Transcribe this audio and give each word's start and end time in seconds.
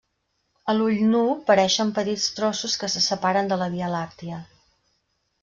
A 0.71 0.73
l'ull 0.77 1.03
nu, 1.11 1.21
pareixen 1.49 1.91
petits 1.99 2.25
trossos 2.39 2.79
que 2.85 2.91
se 2.95 3.05
separen 3.09 3.53
de 3.53 3.61
la 3.65 3.69
Via 3.77 3.93
Làctia. 3.99 4.43